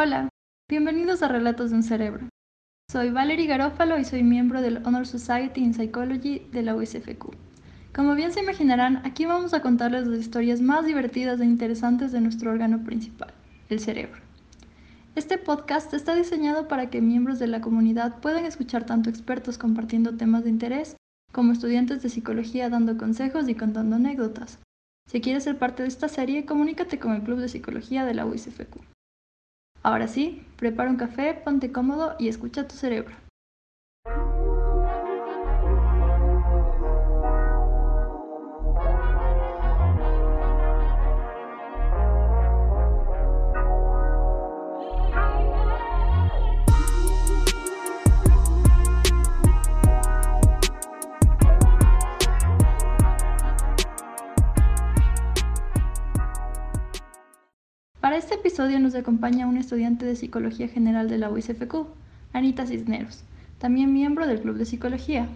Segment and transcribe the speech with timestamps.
[0.00, 0.28] Hola,
[0.70, 2.28] bienvenidos a Relatos de un Cerebro.
[2.88, 7.34] Soy Valerie Garófalo y soy miembro del Honor Society in Psychology de la USFQ.
[7.92, 12.20] Como bien se imaginarán, aquí vamos a contarles las historias más divertidas e interesantes de
[12.20, 13.34] nuestro órgano principal,
[13.70, 14.20] el cerebro.
[15.16, 20.16] Este podcast está diseñado para que miembros de la comunidad puedan escuchar tanto expertos compartiendo
[20.16, 20.96] temas de interés
[21.32, 24.60] como estudiantes de psicología dando consejos y contando anécdotas.
[25.10, 28.26] Si quieres ser parte de esta serie, comunícate con el Club de Psicología de la
[28.26, 28.78] USFQ.
[29.88, 33.16] Ahora sí, prepara un café, ponte cómodo y escucha tu cerebro.
[58.58, 61.86] Episodio nos acompaña una estudiante de Psicología General de la UICFQ,
[62.32, 63.22] Anita Cisneros,
[63.58, 65.28] también miembro del Club de Psicología.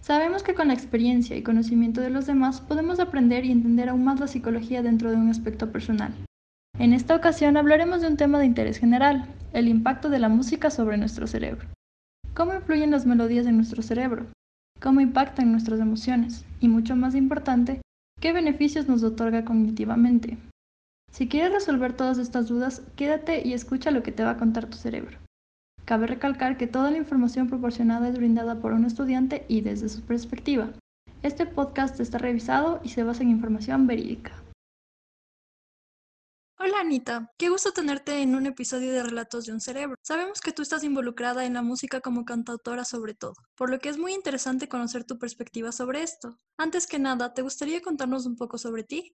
[0.00, 4.02] Sabemos que con la experiencia y conocimiento de los demás podemos aprender y entender aún
[4.02, 6.12] más la psicología dentro de un aspecto personal.
[6.76, 10.68] En esta ocasión hablaremos de un tema de interés general, el impacto de la música
[10.68, 11.68] sobre nuestro cerebro.
[12.34, 14.26] ¿Cómo influyen las melodías en nuestro cerebro?
[14.82, 16.44] ¿Cómo impactan nuestras emociones?
[16.58, 17.82] Y mucho más importante,
[18.20, 20.38] ¿qué beneficios nos otorga cognitivamente?
[21.14, 24.66] Si quieres resolver todas estas dudas, quédate y escucha lo que te va a contar
[24.66, 25.16] tu cerebro.
[25.84, 30.02] Cabe recalcar que toda la información proporcionada es brindada por un estudiante y desde su
[30.02, 30.72] perspectiva.
[31.22, 34.32] Este podcast está revisado y se basa en información verídica.
[36.58, 39.94] Hola Anita, qué gusto tenerte en un episodio de Relatos de un Cerebro.
[40.02, 43.88] Sabemos que tú estás involucrada en la música como cantautora sobre todo, por lo que
[43.88, 46.40] es muy interesante conocer tu perspectiva sobre esto.
[46.58, 49.14] Antes que nada, ¿te gustaría contarnos un poco sobre ti?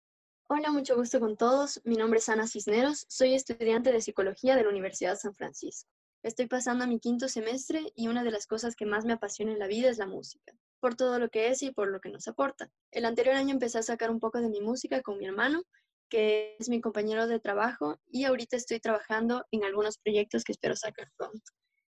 [0.47, 1.81] Hola, mucho gusto con todos.
[1.85, 3.07] Mi nombre es Ana Cisneros.
[3.09, 5.89] Soy estudiante de psicología de la Universidad San Francisco.
[6.21, 9.57] Estoy pasando mi quinto semestre y una de las cosas que más me apasiona en
[9.57, 12.27] la vida es la música, por todo lo que es y por lo que nos
[12.27, 12.69] aporta.
[12.91, 15.63] El anterior año empecé a sacar un poco de mi música con mi hermano,
[16.09, 20.75] que es mi compañero de trabajo, y ahorita estoy trabajando en algunos proyectos que espero
[20.75, 21.41] sacar pronto.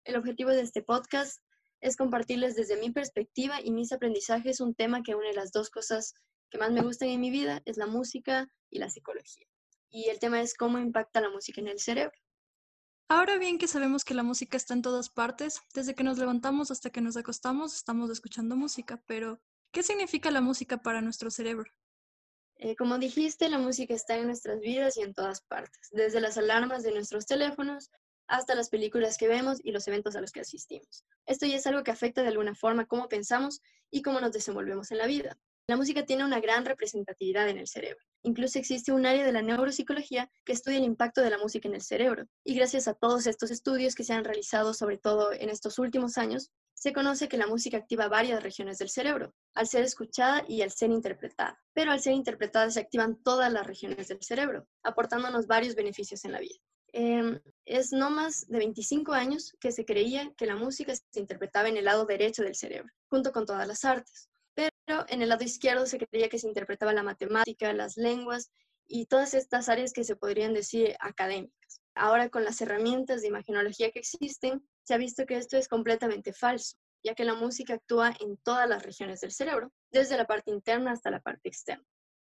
[0.04, 1.38] El objetivo de este podcast
[1.82, 6.14] es compartirles desde mi perspectiva y mis aprendizajes un tema que une las dos cosas
[6.50, 9.46] que más me gustan en mi vida es la música y la psicología.
[9.90, 12.16] Y el tema es cómo impacta la música en el cerebro.
[13.10, 16.70] Ahora bien que sabemos que la música está en todas partes, desde que nos levantamos
[16.70, 19.40] hasta que nos acostamos estamos escuchando música, pero
[19.72, 21.72] ¿qué significa la música para nuestro cerebro?
[22.56, 26.36] Eh, como dijiste, la música está en nuestras vidas y en todas partes, desde las
[26.36, 27.90] alarmas de nuestros teléfonos
[28.26, 31.06] hasta las películas que vemos y los eventos a los que asistimos.
[31.24, 34.90] Esto ya es algo que afecta de alguna forma cómo pensamos y cómo nos desenvolvemos
[34.90, 35.38] en la vida.
[35.68, 38.02] La música tiene una gran representatividad en el cerebro.
[38.22, 41.74] Incluso existe un área de la neuropsicología que estudia el impacto de la música en
[41.74, 42.24] el cerebro.
[42.42, 46.16] Y gracias a todos estos estudios que se han realizado, sobre todo en estos últimos
[46.16, 50.62] años, se conoce que la música activa varias regiones del cerebro, al ser escuchada y
[50.62, 51.62] al ser interpretada.
[51.74, 56.32] Pero al ser interpretada se activan todas las regiones del cerebro, aportándonos varios beneficios en
[56.32, 56.56] la vida.
[56.94, 61.68] Em, es no más de 25 años que se creía que la música se interpretaba
[61.68, 64.27] en el lado derecho del cerebro, junto con todas las artes
[64.58, 68.50] pero en el lado izquierdo se creía que se interpretaba la matemática, las lenguas
[68.88, 71.80] y todas estas áreas que se podrían decir académicas.
[71.94, 76.32] Ahora con las herramientas de imaginología que existen, se ha visto que esto es completamente
[76.32, 80.50] falso, ya que la música actúa en todas las regiones del cerebro, desde la parte
[80.50, 81.84] interna hasta la parte externa.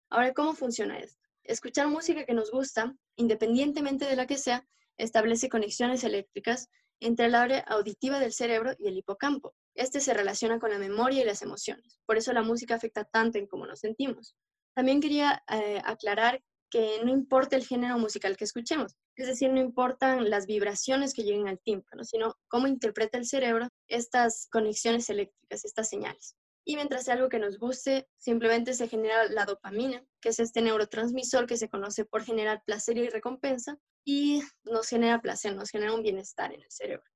[0.08, 1.28] Ahora, ¿cómo funciona esto?
[1.42, 6.68] Escuchar música que nos gusta, independientemente de la que sea, establece conexiones eléctricas
[7.00, 9.54] entre el área auditiva del cerebro y el hipocampo.
[9.80, 11.98] Este se relaciona con la memoria y las emociones.
[12.04, 14.36] Por eso la música afecta tanto en cómo nos sentimos.
[14.74, 19.58] También quería eh, aclarar que no importa el género musical que escuchemos, es decir, no
[19.58, 25.64] importan las vibraciones que lleguen al tímpano, sino cómo interpreta el cerebro estas conexiones eléctricas,
[25.64, 26.36] estas señales.
[26.66, 30.60] Y mientras sea algo que nos guste, simplemente se genera la dopamina, que es este
[30.60, 35.94] neurotransmisor que se conoce por generar placer y recompensa, y nos genera placer, nos genera
[35.94, 37.09] un bienestar en el cerebro.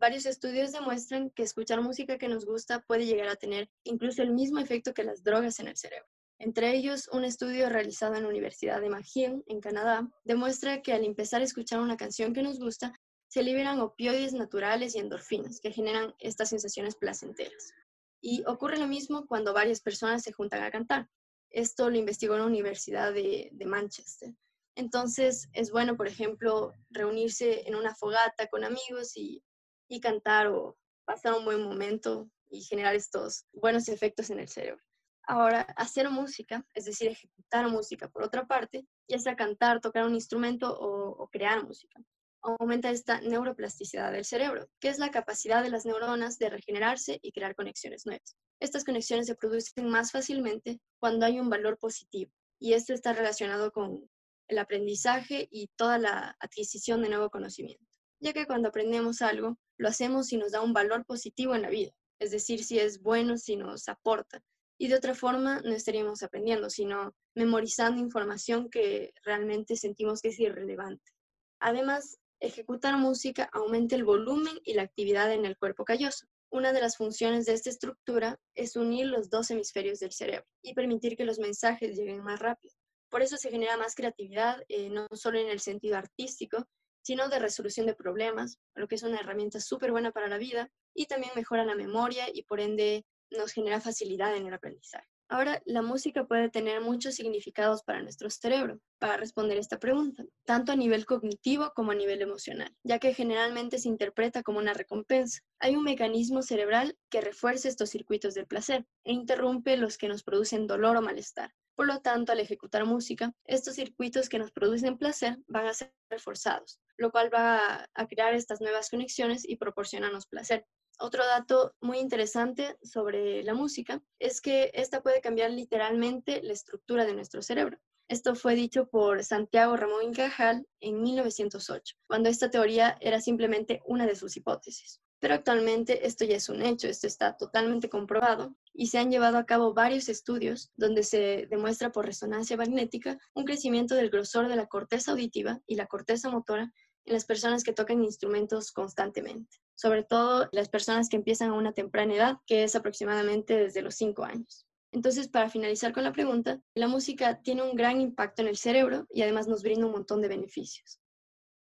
[0.00, 4.32] Varios estudios demuestran que escuchar música que nos gusta puede llegar a tener incluso el
[4.32, 6.06] mismo efecto que las drogas en el cerebro.
[6.38, 11.04] Entre ellos, un estudio realizado en la Universidad de McGill, en Canadá, demuestra que al
[11.04, 12.94] empezar a escuchar una canción que nos gusta,
[13.26, 17.72] se liberan opioides naturales y endorfinas que generan estas sensaciones placenteras.
[18.20, 21.08] Y ocurre lo mismo cuando varias personas se juntan a cantar.
[21.50, 24.32] Esto lo investigó la Universidad de, de Manchester.
[24.76, 29.42] Entonces, es bueno, por ejemplo, reunirse en una fogata con amigos y,
[29.88, 34.82] y cantar o pasar un buen momento y generar estos buenos efectos en el cerebro.
[35.26, 40.14] Ahora, hacer música, es decir, ejecutar música por otra parte, ya sea cantar, tocar un
[40.14, 42.00] instrumento o, o, crear música.
[42.40, 47.32] aumenta esta neuroplasticidad del cerebro, que es la capacidad de las neuronas de regenerarse y
[47.32, 48.36] crear conexiones nuevas.
[48.60, 53.70] Estas conexiones se producen más fácilmente cuando hay un valor positivo, y esto está relacionado
[53.70, 54.08] con
[54.48, 57.84] el aprendizaje y toda la adquisición de nuevo conocimiento,
[58.20, 61.70] ya que cuando aprendemos algo, lo hacemos si nos da un valor positivo en la
[61.70, 64.42] vida, es decir, si es bueno, si nos aporta,
[64.78, 70.38] y de otra forma no estaríamos aprendiendo, sino memorizando información que realmente sentimos que es
[70.38, 71.12] irrelevante.
[71.60, 76.26] Además, ejecutar música aumenta el volumen y la actividad en el cuerpo calloso.
[76.50, 80.74] Una de las funciones de esta estructura es unir los dos hemisferios del cerebro y
[80.74, 82.74] permitir que los mensajes lleguen más rápido.
[83.10, 86.66] Por eso se genera más creatividad, eh, no solo en el sentido artístico,
[87.08, 90.70] sino de resolución de problemas, lo que es una herramienta súper buena para la vida
[90.94, 95.08] y también mejora la memoria y por ende nos genera facilidad en el aprendizaje.
[95.30, 100.70] Ahora, la música puede tener muchos significados para nuestro cerebro, para responder esta pregunta, tanto
[100.70, 105.40] a nivel cognitivo como a nivel emocional, ya que generalmente se interpreta como una recompensa.
[105.60, 110.24] Hay un mecanismo cerebral que refuerza estos circuitos del placer e interrumpe los que nos
[110.24, 111.54] producen dolor o malestar.
[111.74, 115.94] Por lo tanto, al ejecutar música, estos circuitos que nos producen placer van a ser
[116.10, 120.66] reforzados, lo cual va a crear estas nuevas conexiones y proporcionarnos placer.
[121.00, 127.06] Otro dato muy interesante sobre la música es que esta puede cambiar literalmente la estructura
[127.06, 127.78] de nuestro cerebro.
[128.08, 134.06] Esto fue dicho por Santiago Ramón Cajal en 1908, cuando esta teoría era simplemente una
[134.06, 135.00] de sus hipótesis.
[135.20, 139.36] Pero actualmente esto ya es un hecho, esto está totalmente comprobado y se han llevado
[139.36, 144.56] a cabo varios estudios donde se demuestra por resonancia magnética un crecimiento del grosor de
[144.56, 146.72] la corteza auditiva y la corteza motora
[147.08, 151.72] en las personas que tocan instrumentos constantemente sobre todo las personas que empiezan a una
[151.72, 154.66] temprana edad, que es aproximadamente desde los 5 años.
[154.90, 159.06] Entonces, para finalizar con la pregunta, la música tiene un gran impacto en el cerebro
[159.10, 160.98] y además nos brinda un montón de beneficios.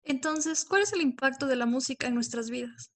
[0.04, 2.92] Entonces, ¿cuál es el impacto de la música en nuestras vidas?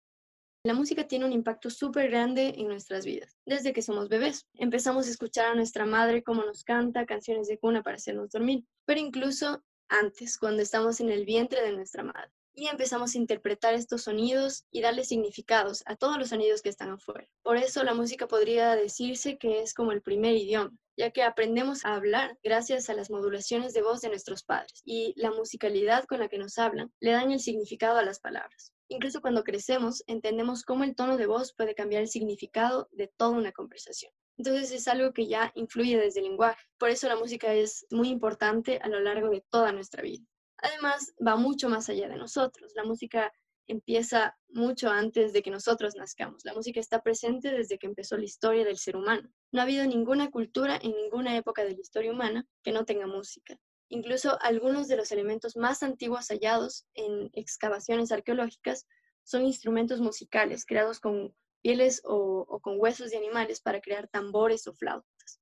[0.63, 4.47] La música tiene un impacto súper grande en nuestras vidas, desde que somos bebés.
[4.55, 8.65] Empezamos a escuchar a nuestra madre cómo nos canta canciones de cuna para hacernos dormir,
[8.85, 13.73] pero incluso antes, cuando estamos en el vientre de nuestra madre y empezamos a interpretar
[13.73, 17.27] estos sonidos y darle significados a todos los sonidos que están afuera.
[17.43, 21.85] Por eso la música podría decirse que es como el primer idioma, ya que aprendemos
[21.85, 26.19] a hablar gracias a las modulaciones de voz de nuestros padres y la musicalidad con
[26.19, 28.75] la que nos hablan le dan el significado a las palabras.
[28.87, 33.31] Incluso cuando crecemos, entendemos cómo el tono de voz puede cambiar el significado de toda
[33.31, 34.11] una conversación.
[34.37, 36.61] Entonces es algo que ya influye desde el lenguaje.
[36.77, 40.23] Por eso la música es muy importante a lo largo de toda nuestra vida.
[40.57, 42.73] Además, va mucho más allá de nosotros.
[42.75, 43.31] La música
[43.67, 46.45] empieza mucho antes de que nosotros nazcamos.
[46.45, 49.29] La música está presente desde que empezó la historia del ser humano.
[49.51, 53.07] No ha habido ninguna cultura en ninguna época de la historia humana que no tenga
[53.07, 53.57] música.
[53.95, 58.86] Incluso algunos de los elementos más antiguos hallados en excavaciones arqueológicas
[59.24, 64.74] son instrumentos musicales creados con pieles o, con huesos de animales para crear tambores o
[64.74, 65.39] flautas.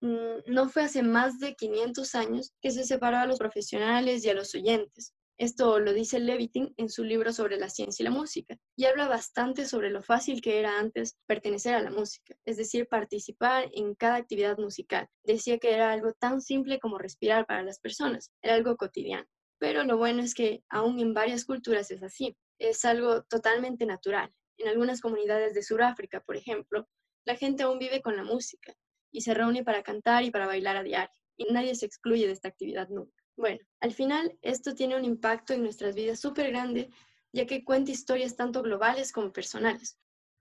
[0.00, 4.28] Mm, no fue hace más de 500 años que se separó a los profesionales y
[4.28, 5.14] a los oyentes.
[5.36, 9.08] Esto lo dice Levitin en su libro sobre la ciencia y la música, y habla
[9.08, 13.96] bastante sobre lo fácil que era antes pertenecer a la música, es decir, participar en
[13.96, 15.08] cada actividad musical.
[15.24, 19.26] Decía que era algo tan simple como respirar para las personas, era algo cotidiano.
[19.58, 24.32] Pero lo bueno es que aún en varias culturas es así, es algo totalmente natural.
[24.56, 26.86] En algunas comunidades de Sudáfrica, por ejemplo,
[27.24, 28.72] la gente aún vive con la música
[29.10, 31.14] y se reúne para cantar y para bailar a diario.
[31.36, 33.23] Y nadie se excluye de esta actividad nunca.
[33.36, 36.90] Bueno, al final esto tiene un impacto en nuestras vidas súper grande,
[37.32, 39.98] ya que cuenta historias tanto globales como personales.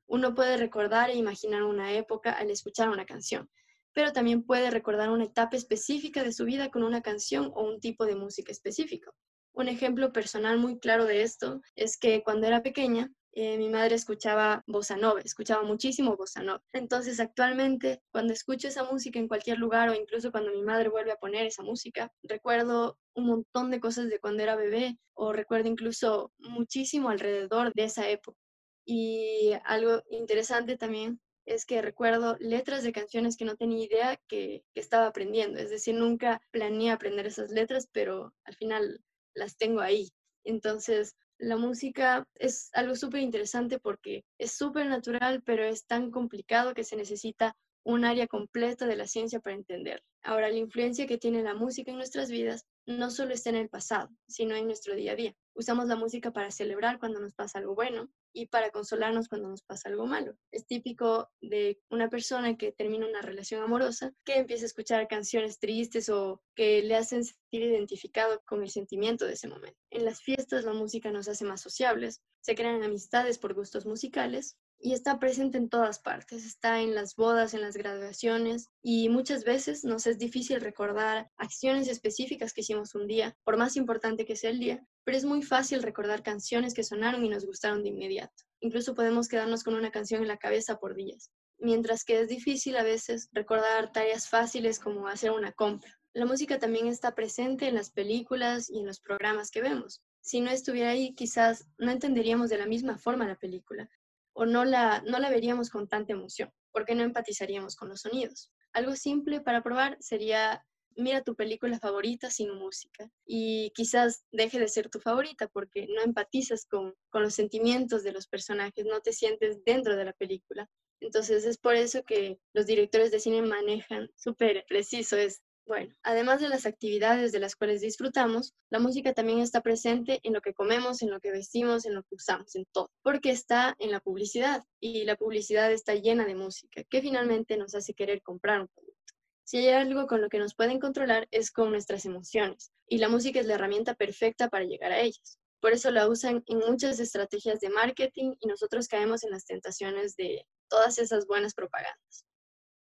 [0.08, 3.50] Uno puede recordar e imaginar una época al escuchar una canción,
[3.94, 7.80] pero también puede recordar una etapa específica de su vida con una canción o un
[7.80, 9.16] tipo de música específico.
[9.54, 13.96] Un ejemplo personal muy claro de esto es que cuando era pequeña eh, mi madre
[13.96, 16.62] escuchaba bossa nova, escuchaba muchísimo bossa nova.
[16.72, 21.12] Entonces, actualmente, cuando escucho esa música en cualquier lugar o incluso cuando mi madre vuelve
[21.12, 25.68] a poner esa música, recuerdo un montón de cosas de cuando era bebé o recuerdo
[25.70, 28.38] incluso muchísimo alrededor de esa época.
[28.86, 34.64] Y algo interesante también es que recuerdo letras de canciones que no tenía idea que,
[34.74, 35.60] que estaba aprendiendo.
[35.60, 39.02] Es decir, nunca planeé aprender esas letras, pero al final
[39.34, 40.12] las tengo ahí.
[40.44, 46.74] Entonces, la música es algo súper interesante porque es súper natural, pero es tan complicado
[46.74, 50.04] que se necesita un área completa de la ciencia para entender.
[50.24, 53.70] Ahora, la influencia que tiene la música en nuestras vidas no solo está en el
[53.70, 55.36] pasado, sino en nuestro día a día.
[55.56, 59.62] Usamos la música para celebrar cuando nos pasa algo bueno y para consolarnos cuando nos
[59.62, 60.36] pasa algo malo.
[60.52, 65.60] Es típico de una persona que termina una relación amorosa que empieza a escuchar canciones
[65.60, 69.78] tristes o que le hacen sentir identificado con el sentimiento de ese momento.
[69.92, 74.58] En las fiestas la música nos hace más sociables, se crean amistades por gustos musicales
[74.80, 79.46] y está presente en todas partes, está en las bodas, en las graduaciones y muchas
[79.46, 84.36] veces nos es difícil recordar acciones específicas que hicimos un día, por más importante que
[84.36, 87.90] sea el día, pero es muy fácil recordar canciones que sonaron y nos gustaron de
[87.90, 88.44] inmediato.
[88.60, 92.78] Incluso podemos quedarnos con una canción en la cabeza por días, mientras que es difícil
[92.78, 95.92] a veces recordar tareas fáciles como hacer una compra.
[96.14, 100.02] La música también está presente en las películas y en los programas que vemos.
[100.22, 103.90] Si no estuviera ahí, quizás no entenderíamos de la misma forma la película,
[104.34, 108.52] o no la, no la veríamos con tanta emoción, porque no empatizaríamos con los sonidos.
[108.74, 110.66] Algo simple para probar sería
[110.98, 116.02] mira tu película favorita sin música y quizás deje de ser tu favorita porque no
[116.02, 120.70] empatizas con, con los sentimientos de los personajes, no te sientes dentro de la película.
[121.00, 126.42] Entonces es por eso que los directores de cine manejan súper preciso es bueno, además
[126.42, 130.54] de las actividades de las cuales disfrutamos, la música también está presente en lo que
[130.54, 134.02] comemos, en lo que vestimos, en lo que usamos, en todo, porque está en la
[134.02, 138.68] publicidad y la publicidad está llena de música que finalmente nos hace querer comprar un
[138.68, 139.03] producto.
[139.46, 143.10] Si hay algo con lo que nos pueden controlar es con nuestras emociones y la
[143.10, 145.38] música es la herramienta perfecta para llegar a ellas.
[145.60, 150.16] Por eso la usan en muchas estrategias de marketing y nosotros caemos en las tentaciones
[150.16, 152.26] de todas esas buenas propagandas.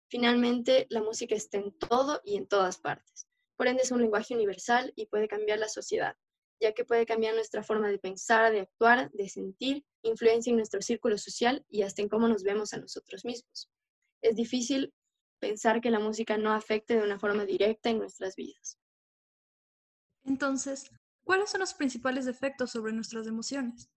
[0.09, 3.27] Finalmente, la música está en todo y en todas partes.
[3.55, 6.15] Por ende, es un lenguaje universal y puede cambiar la sociedad,
[6.59, 10.81] ya que puede cambiar nuestra forma de pensar, de actuar, de sentir, influencia en nuestro
[10.81, 13.69] círculo social y hasta en cómo nos vemos a nosotros mismos.
[14.21, 14.91] Es difícil
[15.41, 18.79] pensar que la música no afecte de una forma directa en nuestras vidas.
[20.23, 20.89] Entonces,
[21.25, 23.89] ¿cuáles son los principales efectos sobre nuestras emociones?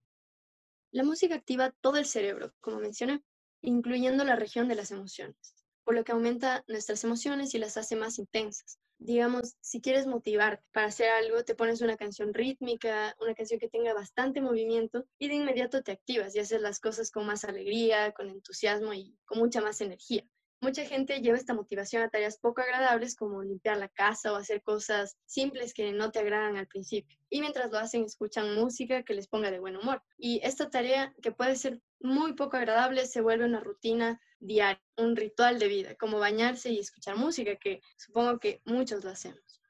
[0.90, 3.22] La música activa todo el cerebro, como mencioné,
[3.60, 7.94] incluyendo la región de las emociones por lo que aumenta nuestras emociones y las hace
[7.94, 8.78] más intensas.
[8.98, 13.68] Digamos, si quieres motivarte para hacer algo, te pones una canción rítmica, una canción que
[13.68, 18.12] tenga bastante movimiento y de inmediato te activas y haces las cosas con más alegría,
[18.12, 20.24] con entusiasmo y con mucha más energía.
[20.64, 24.62] Mucha gente lleva esta motivación a tareas poco agradables como limpiar la casa o hacer
[24.62, 27.18] cosas simples que no te agradan al principio.
[27.28, 30.02] Y mientras lo hacen, escuchan música que les ponga de buen humor.
[30.16, 35.16] Y esta tarea, que puede ser muy poco agradable, se vuelve una rutina diaria, un
[35.16, 39.60] ritual de vida, como bañarse y escuchar música, que supongo que muchos lo hacemos.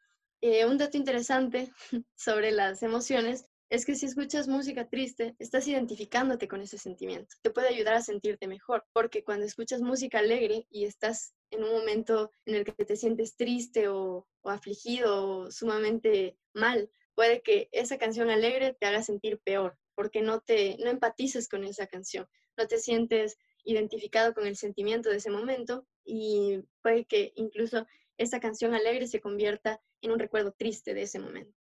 [0.43, 1.73] Eh, un dato interesante
[2.15, 7.35] sobre las emociones es que si escuchas música triste, estás identificándote con ese sentimiento.
[7.43, 11.73] Te puede ayudar a sentirte mejor, porque cuando escuchas música alegre y estás en un
[11.73, 17.99] momento en el que te sientes triste o, afligido o sumamente mal, puede que esa
[17.99, 22.69] canción alegre te haga sentir peor, porque no te no empatizas con esa canción, no
[22.69, 27.89] te sientes identificado con el sentimiento de ese momento y puede que incluso
[28.19, 31.64] esa canción alegre se convierta en un recuerdo triste de ese momento.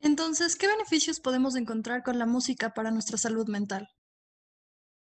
[0.00, 3.88] Entonces, ¿qué beneficios podemos encontrar con la música para nuestra salud mental?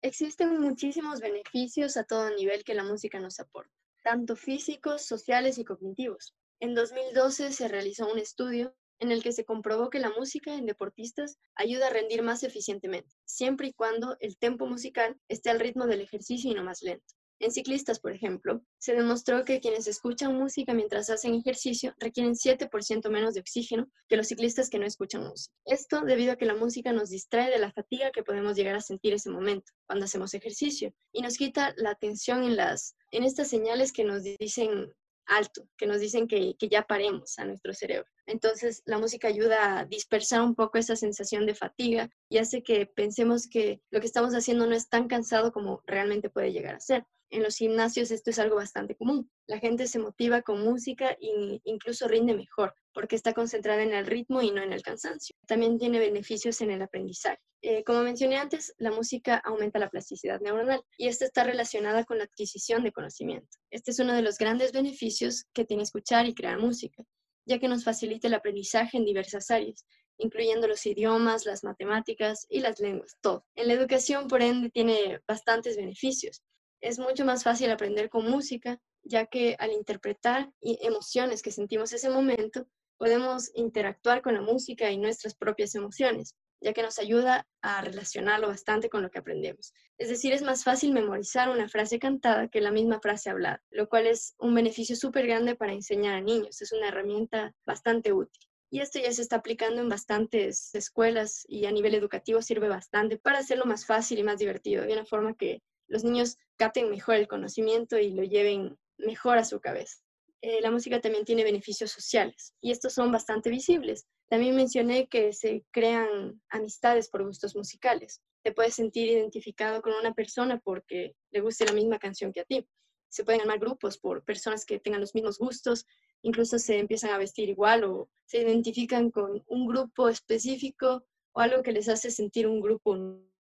[0.03, 3.73] Existen muchísimos beneficios a todo nivel que la música nos aporta,
[4.05, 6.35] tanto físicos, sociales y cognitivos.
[6.61, 10.65] En 2012 se realizó un estudio en el que se comprobó que la música en
[10.65, 15.87] deportistas ayuda a rendir más eficientemente, siempre y cuando el tempo musical esté al ritmo
[15.87, 17.16] del ejercicio y no más lento.
[17.39, 23.11] En ciclistas, por ejemplo, se demostró que quienes escuchan música mientras hacen ejercicio requieren 7%
[23.11, 25.55] menos de oxígeno que los ciclistas que no escuchan música.
[25.67, 28.81] Esto debido a que la música nos distrae de la fatiga que podemos llegar a
[28.81, 33.49] sentir ese momento cuando hacemos ejercicio y nos quita la atención en, las, en estas
[33.49, 34.93] señales que nos dicen
[35.27, 38.09] alto, que nos dicen que, que ya paremos a nuestro cerebro.
[38.27, 42.87] Entonces, la música ayuda a dispersar un poco esa sensación de fatiga y hace que
[42.87, 46.81] pensemos que lo que estamos haciendo no es tan cansado como realmente puede llegar a
[46.81, 47.05] ser.
[47.31, 49.31] En los gimnasios esto es algo bastante común.
[49.49, 54.07] La gente se motiva con música e incluso rinde mejor porque está concentrada en el
[54.07, 55.35] ritmo y no en el cansancio.
[55.47, 57.39] También tiene beneficios en el aprendizaje.
[57.63, 62.19] Eh, como mencioné antes, la música aumenta la plasticidad neuronal y esta está relacionada con
[62.19, 63.49] la adquisición de conocimiento.
[63.71, 67.05] Este es uno de los grandes beneficios que tiene escuchar y crear música
[67.47, 69.87] ya que nos facilita el aprendizaje en diversas áreas,
[70.19, 73.47] incluyendo los idiomas, las matemáticas y las lenguas, todo.
[73.55, 76.43] En la educación, por ende, tiene bastantes beneficios.
[76.81, 82.11] Es mucho más fácil aprender con música, ya que al interpretar emociones que sentimos ese
[82.11, 82.67] momento,
[82.99, 88.49] podemos interactuar con la música y nuestras propias emociones, ya que nos ayuda a relacionarlo
[88.49, 89.73] bastante con lo que aprendemos.
[89.99, 93.89] Es decir, es más fácil memorizar una frase cantada que la misma frase hablada, lo
[93.89, 96.61] cual es un beneficio súper grande para enseñar a niños.
[96.63, 98.47] Es una herramienta bastante útil.
[98.71, 103.17] Y esto ya se está aplicando en bastantes escuelas y a nivel educativo sirve bastante
[103.17, 107.15] para hacerlo más fácil y más divertido, de una forma que los niños capten mejor
[107.15, 109.99] el conocimiento y lo lleven mejor a su cabeza.
[110.43, 114.07] Eh, la música también tiene beneficios sociales y estos son bastante visibles.
[114.29, 118.21] También mencioné que se crean amistades por gustos musicales.
[118.43, 122.45] Te puedes sentir identificado con una persona porque le guste la misma canción que a
[122.45, 122.67] ti.
[123.09, 125.87] Se pueden armar grupos por personas que tengan los mismos gustos,
[126.23, 131.63] incluso se empiezan a vestir igual o se identifican con un grupo específico o algo
[131.63, 132.93] que les hace sentir un grupo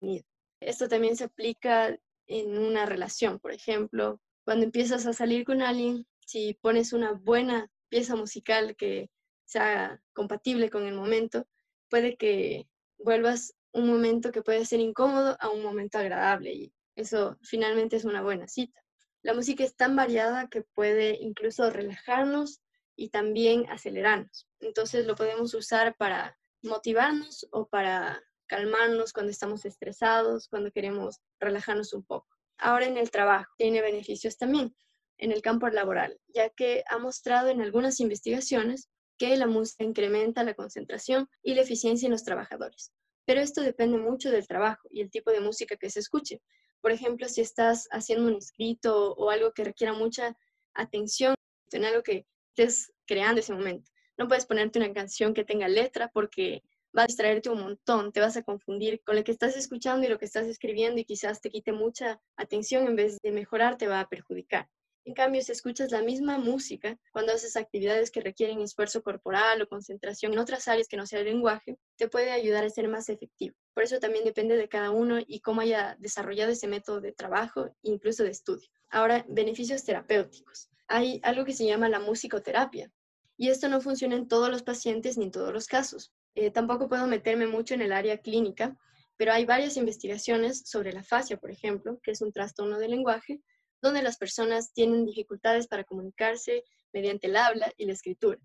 [0.01, 0.25] unido.
[0.61, 6.07] Esto también se aplica en una relación, por ejemplo, cuando empiezas a salir con alguien,
[6.27, 9.11] si pones una buena pieza musical que
[9.45, 11.47] sea compatible con el momento,
[11.89, 12.69] puede que
[12.99, 18.05] vuelvas un momento que puede ser incómodo a un momento agradable y eso finalmente es
[18.05, 18.83] una buena cita.
[19.23, 22.61] La música es tan variada que puede incluso relajarnos
[22.97, 24.49] y también acelerarnos.
[24.61, 31.93] Entonces lo podemos usar para motivarnos o para calmarnos cuando estamos estresados, cuando queremos relajarnos
[31.93, 32.27] un poco.
[32.59, 34.75] Ahora en el trabajo tiene beneficios también
[35.19, 40.45] en el campo laboral, ya que ha mostrado en algunas investigaciones que la música incrementa
[40.45, 42.93] la concentración y la eficiencia en los trabajadores.
[43.25, 46.41] Pero esto depende mucho del trabajo y el tipo de música que se escuche.
[46.81, 50.37] Por ejemplo, si estás haciendo un escrito o algo que requiera mucha
[50.75, 51.35] atención
[51.73, 53.91] en algo que estés creando ese momento.
[54.17, 56.63] No puedes ponerte una canción que tenga letra porque
[56.97, 60.11] va a distraerte un montón, te vas a confundir con lo que estás escuchando y
[60.11, 63.89] lo que estás escribiendo y quizás te quite mucha atención en vez de mejorar, te
[63.89, 64.69] va a perjudicar.
[65.07, 69.69] En cambio, si escuchas la misma música cuando haces actividades que requieren esfuerzo corporal o
[69.69, 73.09] concentración en otras áreas que no sea el lenguaje, te puede ayudar a ser más
[73.09, 73.55] efectivo.
[73.73, 77.71] Por eso también depende de cada uno y cómo haya desarrollado ese método de trabajo,
[77.83, 78.69] incluso de estudio.
[78.91, 80.71] Ahora, beneficios terapéuticos.
[80.89, 82.91] Hay algo que se llama la musicoterapia.
[83.37, 86.13] Y esto no funciona en todos los pacientes ni en todos los casos.
[86.35, 88.77] Eh, tampoco puedo meterme mucho en el área clínica,
[89.17, 93.41] pero hay varias investigaciones sobre la fascia, por ejemplo, que es un trastorno del lenguaje,
[93.87, 98.39] donde las personas tienen dificultades para comunicarse mediante el habla y la escritura.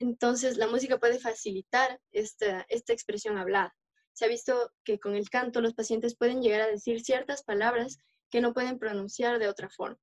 [0.00, 3.74] Entonces, la música puede facilitar esta, esta expresión hablada.
[4.12, 7.98] Se ha visto que con el canto los pacientes pueden llegar a decir ciertas palabras
[8.30, 9.98] que no pueden pronunciar de otra forma.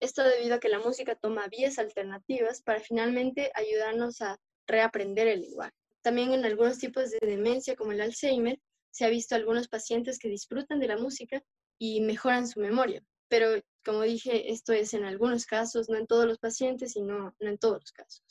[0.00, 5.42] Esto debido a que la música toma vías alternativas para finalmente ayudarnos a reaprender el
[5.42, 5.74] lenguaje.
[6.02, 8.58] También en algunos tipos de demencia como el Alzheimer,
[8.90, 11.42] se ha visto algunos pacientes que disfrutan de la música
[11.78, 13.02] y mejoran su memoria.
[13.30, 17.34] Pero como dije, esto es en algunos casos, no en todos los pacientes y no,
[17.38, 18.22] no en todos los casos.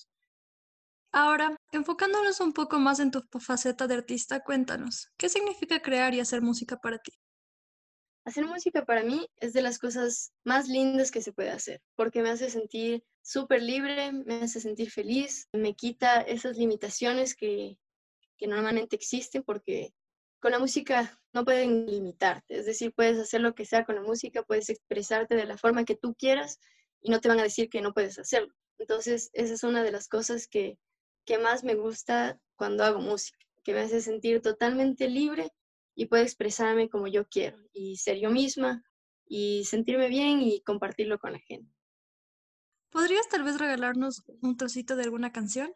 [1.12, 6.19] Ahora, enfocándonos un poco más en tu faceta de artista, cuéntanos, ¿qué significa crear y
[6.19, 7.13] hacer música para ti?
[8.25, 12.21] Hacer música para mí es de las cosas más lindas que se puede hacer, porque
[12.21, 17.79] me hace sentir súper libre, me hace sentir feliz, me quita esas limitaciones que,
[18.38, 19.95] que normalmente existen, porque
[20.39, 24.01] con la música no pueden limitarte, es decir, puedes hacer lo que sea con la
[24.01, 26.59] música, puedes expresarte de la forma que tú quieras
[27.01, 28.53] y no te van a decir que no puedes hacerlo.
[28.77, 30.77] Entonces, esa es una de las cosas que,
[31.25, 35.51] que más me gusta cuando hago música, que me hace sentir totalmente libre
[35.95, 38.83] y puedo expresarme como yo quiero y ser yo misma
[39.25, 41.71] y sentirme bien y compartirlo con la gente.
[42.89, 45.71] ¿Podrías tal vez regalarnos un trocito de alguna canción?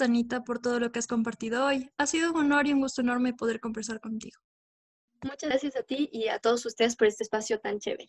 [0.00, 1.90] Anita, por todo lo que has compartido hoy.
[1.98, 4.40] Ha sido un honor y un gusto enorme poder conversar contigo.
[5.22, 8.08] Muchas gracias a ti y a todos ustedes por este espacio tan chévere.